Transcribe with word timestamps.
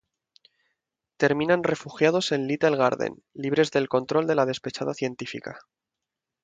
Terminan 1.17 1.63
refugiados 1.63 2.31
en 2.31 2.47
Little 2.47 2.75
Garden, 2.75 3.21
libres 3.35 3.69
del 3.69 3.87
control 3.87 4.25
de 4.25 4.33
la 4.33 4.47
despechada 4.47 4.95
científica. 4.95 5.59